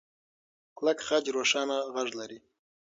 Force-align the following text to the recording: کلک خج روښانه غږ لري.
کلک 0.77 0.99
خج 1.07 1.23
روښانه 1.35 1.77
غږ 1.93 2.09
لري. 2.19 2.39